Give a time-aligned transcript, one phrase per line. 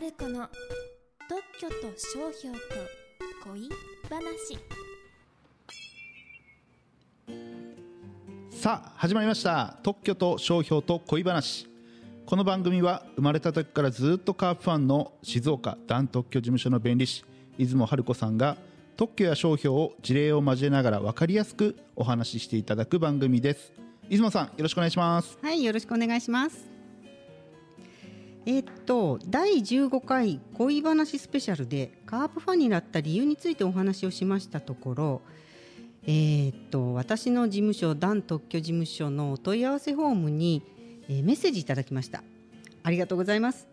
[0.00, 0.48] 春子の
[1.28, 2.60] 特許と商標と
[3.44, 3.68] 恋
[4.08, 4.58] 話。
[8.50, 9.76] さあ始まりました。
[9.82, 11.68] 特許と商標と恋話。
[12.24, 17.22] この番組は生まれた時からずっとカープファンの静岡ダン特許事務所の弁理士
[17.58, 18.56] 出雲春子さんが
[18.96, 23.70] 特許や商標を事例を交えながら分かりやすくお話ししていただく番組です。
[24.08, 25.38] 出雲さんよろしくお願いします。
[25.42, 26.69] はい、よろしくお願いします。
[28.46, 35.22] えーっと第15回恋話スペシャルでカープファンになった理由についてお話をしましたところ、
[36.04, 40.62] えーっと私の事務所ダン特許事務所のお問い合わせフォームに、
[41.08, 42.22] えーメッセージいただきました。
[42.82, 43.68] ありがとうございます。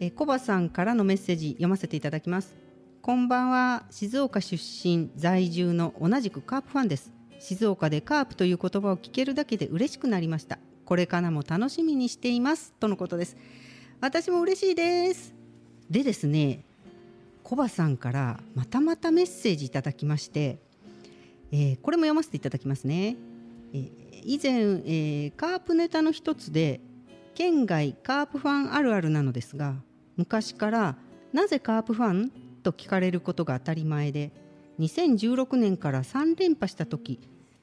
[0.00, 2.68] えー、コバさんからのメッセージ読ませていただきます。
[3.08, 13.38] こんばんは静岡出身在住の同じくカープファンです静岡でカープという言葉を聞けるだけで嬉しくなりましたこれからも楽しみにしていますとのことです
[14.00, 15.34] 私も嬉しいです。
[15.90, 16.60] でですね
[17.42, 20.58] コバさんからまたまたメッセージいただきまして、
[21.50, 23.16] えーこれも読ませていただきますね、
[23.72, 23.90] えー
[24.24, 26.80] 以前、えーカープネタの一つで
[27.34, 29.74] 県外カープファンあるあるなのですが
[30.16, 30.96] 昔から
[31.32, 32.32] なぜカープファン
[32.62, 34.30] と聞かれることが当たり前で
[34.78, 37.18] 2016年から3連覇した時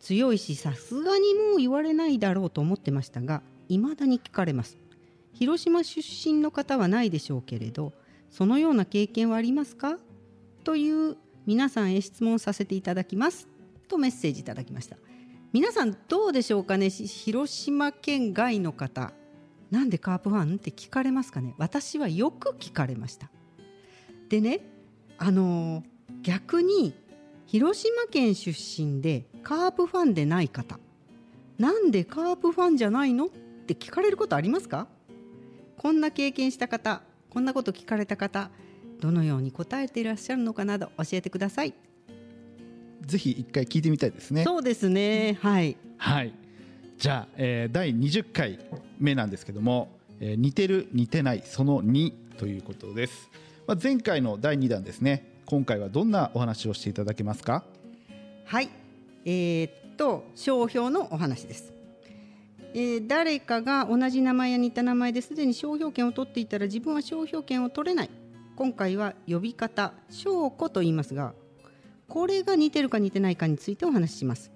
[0.00, 4.85] 強いしさすがにもう言われないだろうと思ってましたが未だに聞かれます。
[5.38, 7.92] 広島出身の方はないでしょうけれど
[8.30, 9.98] そのような経験はありますか？
[10.64, 13.46] という皆さんへ質問させていただきます。
[13.86, 14.96] とメッセージいただきました。
[15.52, 16.88] 皆さんどうでしょうかね？
[16.88, 19.12] 広島県外の方。
[19.70, 21.54] なんでカープファンって聞かれますかね？
[21.58, 23.30] 私はよく聞かれました。
[24.30, 24.60] でね
[25.18, 25.84] あのー
[26.22, 26.94] 逆に
[27.46, 30.78] 広島県出身でカープファンでない方。
[31.58, 33.26] なんでカープファンじゃないの？
[33.26, 33.28] っ
[33.66, 34.88] て聞かれることありますか？
[35.78, 38.50] こんな経験した方こんなこと聞かれた方
[39.00, 41.74] どのように答えていらっしゃるのかなど教えてください、
[43.02, 44.42] ぜひ一回聞いてみたいですね。
[44.44, 45.38] そうですね。
[45.40, 45.76] はい。
[45.98, 46.32] はい。
[46.98, 48.58] じゃあ、えー第20回
[48.98, 53.28] 目なんですけども、えー似てる似てないその2ということです、
[53.66, 55.40] まあ、前回の第2弾ですね。
[55.44, 57.64] 今回はどんなお話をしていただけますか？
[58.46, 58.70] はい。
[59.26, 61.72] えーっと商標のお話です、
[62.78, 68.10] えー誰かが同じ名前や似た名前ですでに商標権を取っていたら自分は商標権を取れない。
[68.54, 71.32] 今回は呼び方証拠と言いますが
[72.06, 74.50] これが似てるか似てないかについてお話しします。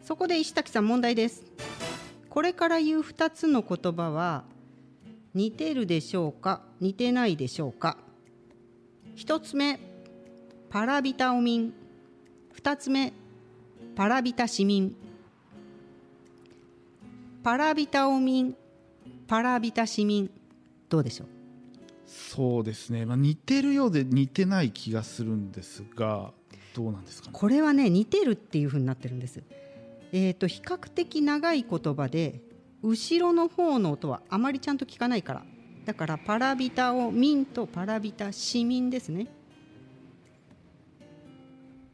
[0.00, 1.42] そこで石滝さん問題です。
[2.30, 4.44] これから言う2つの言葉は
[5.34, 7.98] 似てるでしょうか似てないでしょうか。
[9.16, 9.80] 1つ目
[10.70, 11.74] パラビタオミン
[12.62, 13.12] 2つ目
[13.96, 14.94] パラビタ市民。
[17.48, 18.54] パラビタオミン
[19.26, 20.30] パラビタ市民
[20.90, 21.28] どうでしょう？
[22.06, 26.32] そうですね、まあ、似てるようで似てない気がするんですが
[26.74, 27.32] どうなんですかね？
[27.32, 29.42] これはね似てるっていう風になってるんです。
[30.12, 32.42] えっ、と比較的長い言葉で
[32.82, 35.42] 後ろの方の音はあまりちゃんと聞かないから。
[35.86, 39.26] だからパラビタオミンとパラビタ市民ですね。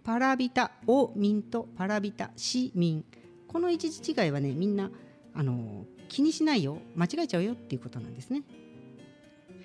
[0.03, 3.05] パラビタオミンとパラビタ市民
[3.47, 4.91] この一時違いはねみんな
[5.35, 6.79] あの気にしないよ。
[6.95, 8.43] 間違えちゃうよっていうことなんですね。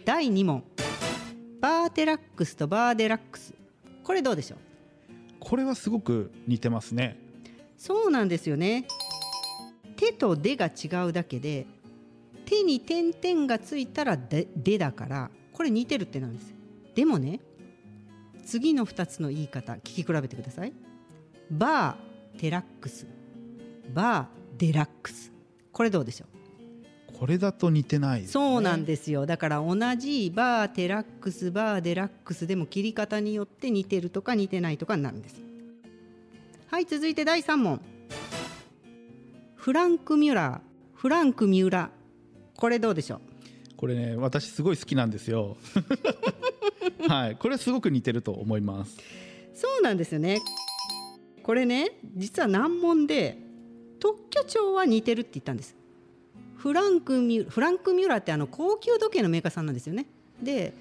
[0.05, 0.63] 第2問。
[1.61, 3.53] バーテラックスとバーデラックス。
[4.03, 4.57] これどうでしょう？
[5.39, 7.17] これはすごく似てますね。
[7.77, 8.87] そうなんですよね。
[9.95, 11.67] 手と手が違うだけで
[12.45, 16.53] 手に点々がついたらで「で」だからこれ似てるってなんです。
[16.95, 17.41] でもね
[18.45, 20.73] 次の2つの言い方聞き比べてください。
[21.51, 23.05] バーテラックス。
[23.93, 25.31] バーデラックス
[25.71, 27.17] これどうでしょう？
[27.19, 29.25] これだと似てないね、そうなんですよ。
[29.25, 35.41] だから同じバーテラックスバーデラックスでも切り方によって似てるとか似てないとかになるんです。
[36.67, 37.81] はい続いて第3問。
[39.55, 40.97] フランク・ミュラー。
[40.97, 42.59] フランク・ミュラー。
[42.59, 43.19] これどうでしょう？
[43.75, 45.57] これね私すごい好きなんですよ。
[47.07, 47.35] はい。
[47.35, 48.97] これすごく似てると思います。
[49.53, 50.39] そうなんですよね。
[51.43, 53.37] これね実は難問で
[53.99, 55.75] 特許庁は似てるって言ったんです。
[56.57, 60.05] フランク・ミュフランク・ミュラーってあの高級時計のメーカーさんなんですよね。
[60.41, 60.73] で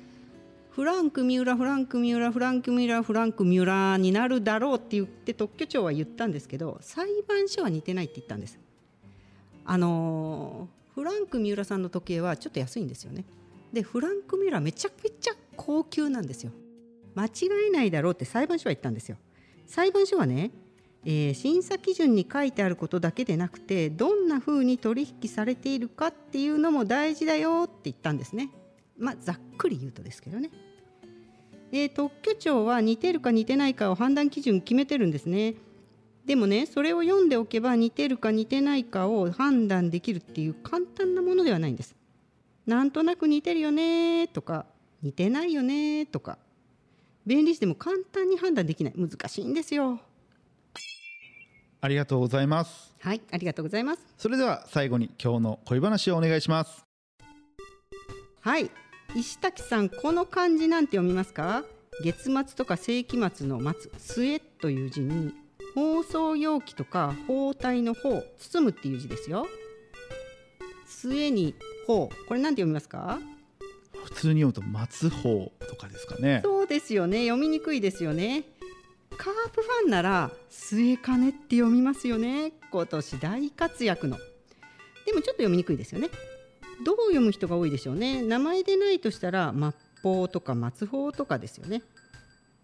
[0.70, 8.59] フランク・ミュラフランク・ミュラフランク・ミュラフランク・ミュラになるだろうって言って特許庁は言ったんですけど裁判所は似てないって言ったんです。
[9.65, 13.25] あのフランク・ミュラさんの時計はちょっと安いんですよね。
[13.73, 16.53] でフランク・ミュラめちゃめちゃ高級なんですよ。
[17.15, 17.31] 間違
[17.69, 19.17] えないだろうって裁判所は言ったんですよ。
[19.67, 20.50] 裁判所はね、
[21.05, 28.50] えー審査基準に書いてあることだけでなくてどんな風に取引されているかっていうのも大事だよって言ったんですね。
[28.99, 30.50] まあざっくり言うとですけどね、
[31.73, 35.55] えー特許庁は似てるか似てないかを判断基準決めてるんですね。
[36.27, 41.97] でもねそれを読んでおけば似てるか似てないかを判断できるっていう簡単なものではないんです。
[42.67, 44.67] なんとなく似てるよねとか
[45.03, 46.37] 似てないよねとか。
[47.25, 48.94] 弁理士でも簡単に判断できない。
[48.97, 50.01] 難しいんですよ。
[51.81, 52.93] ありがとうございます。
[53.01, 54.01] はいありがとうございます。
[54.17, 56.85] それでは最後に今日の恋話をお願いします。
[58.41, 58.71] はい。
[59.15, 61.65] 石滝さんこの漢字なんて読みますか？
[62.03, 65.33] 月末とか世紀末の末末という字に
[65.75, 69.47] 包装容器とか包帯の包包むっていう字ですよ。
[70.87, 71.55] 末に
[71.87, 73.21] 包これなんて読みますか？
[74.05, 76.41] 普通に読むと松穂とかですかね。
[76.43, 77.27] そうですよね。
[77.27, 78.43] 読みにくいですよね
[79.19, 82.53] カープファンなら末金って読みますよね。
[82.70, 84.17] 今年大活躍の。
[85.05, 86.09] でもちょっと読みにくいですよね。
[86.87, 88.23] どう読む人が多いでしょうね。
[88.23, 89.73] 名前でないとしたら末
[90.03, 91.82] 法とか末法とかですよね。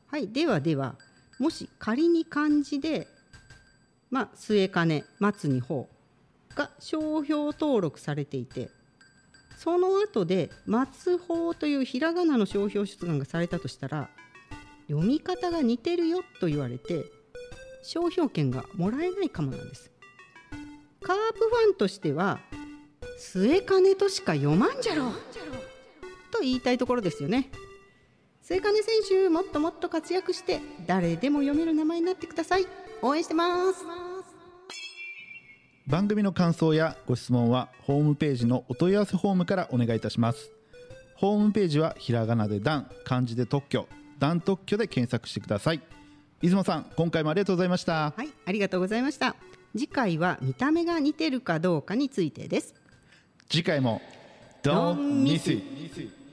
[0.07, 0.95] はいではでは
[1.41, 3.09] もし仮に漢字で
[4.11, 5.05] まあ末金
[5.37, 5.89] 末に法
[6.55, 8.71] が商標登録されていて
[9.59, 14.09] その後で松法というひらがなの商標出願がされたとしたら
[14.89, 17.05] 読み方が似てるよと言われて
[17.83, 19.91] 商標権がもらえないかもなんです。
[21.03, 22.41] カープファンとしては
[23.19, 25.13] 末金としか読まんじゃろう
[26.31, 27.51] と言いたいところですよね。
[28.43, 32.67] 末金選手もっともっと活躍して誰でも読める名前になってください。
[33.03, 33.85] 応援してます。
[35.87, 40.51] 番組の感想やご質問はホームページのお問い合わせフォームからお願いいたします。
[41.17, 43.87] ホームページはひらがなで段漢字で特許。
[44.19, 45.81] 段特許で検索してください。
[46.41, 48.13] 出雲さん今回もありがとうございました。
[48.17, 49.37] はいありがとうございました。
[49.73, 52.75] 次回は見た目が似てるかどうかについてです。
[53.49, 54.01] 次回も
[54.63, 56.24] Don't miss it